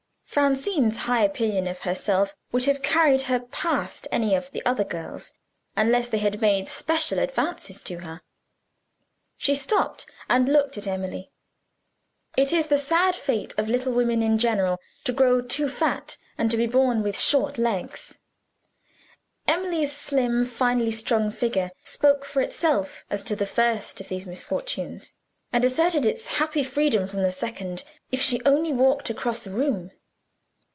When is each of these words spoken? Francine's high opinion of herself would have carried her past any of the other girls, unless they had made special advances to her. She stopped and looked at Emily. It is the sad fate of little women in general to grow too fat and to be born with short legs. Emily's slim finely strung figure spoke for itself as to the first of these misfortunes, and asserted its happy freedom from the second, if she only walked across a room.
Francine's 0.33 0.99
high 0.99 1.23
opinion 1.25 1.67
of 1.67 1.79
herself 1.79 2.37
would 2.53 2.63
have 2.63 2.81
carried 2.81 3.23
her 3.23 3.37
past 3.41 4.07
any 4.13 4.33
of 4.33 4.49
the 4.51 4.65
other 4.65 4.85
girls, 4.85 5.33
unless 5.75 6.07
they 6.07 6.19
had 6.19 6.39
made 6.39 6.69
special 6.69 7.19
advances 7.19 7.81
to 7.81 7.97
her. 7.97 8.21
She 9.37 9.53
stopped 9.53 10.05
and 10.29 10.47
looked 10.47 10.77
at 10.77 10.87
Emily. 10.87 11.31
It 12.37 12.53
is 12.53 12.67
the 12.67 12.77
sad 12.77 13.13
fate 13.13 13.53
of 13.57 13.67
little 13.67 13.91
women 13.91 14.23
in 14.23 14.37
general 14.37 14.79
to 15.03 15.11
grow 15.11 15.41
too 15.41 15.67
fat 15.67 16.15
and 16.37 16.49
to 16.49 16.55
be 16.55 16.65
born 16.65 17.03
with 17.03 17.19
short 17.19 17.57
legs. 17.57 18.17
Emily's 19.49 19.91
slim 19.91 20.45
finely 20.45 20.91
strung 20.91 21.29
figure 21.31 21.71
spoke 21.83 22.23
for 22.23 22.41
itself 22.41 23.03
as 23.09 23.21
to 23.23 23.35
the 23.35 23.45
first 23.45 23.99
of 23.99 24.07
these 24.07 24.25
misfortunes, 24.25 25.13
and 25.51 25.65
asserted 25.65 26.05
its 26.05 26.27
happy 26.39 26.63
freedom 26.63 27.05
from 27.05 27.21
the 27.21 27.33
second, 27.33 27.83
if 28.13 28.21
she 28.21 28.41
only 28.45 28.71
walked 28.71 29.09
across 29.09 29.45
a 29.45 29.51
room. 29.51 29.91